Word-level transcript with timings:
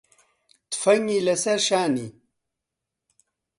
تفەنگی 0.71 1.19
لەسەر 1.27 1.59
شانی 1.67 2.07